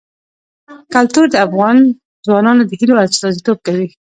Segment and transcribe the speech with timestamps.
[0.93, 1.77] کلتور د افغان
[2.25, 3.87] ځوانانو د هیلو استازیتوب کوي.